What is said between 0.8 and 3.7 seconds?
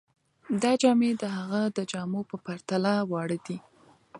جامې د هغه د جامو په پرتله واړه دي.